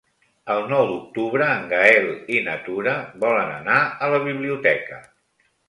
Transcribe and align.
El 0.53 0.63
nou 0.69 0.87
d'octubre 0.91 1.49
en 1.57 1.67
Gaël 1.73 2.09
i 2.37 2.41
na 2.49 2.57
Tura 2.69 2.97
volen 3.27 3.55
anar 3.61 3.79
a 4.09 4.13
la 4.17 4.25
biblioteca. 4.27 5.03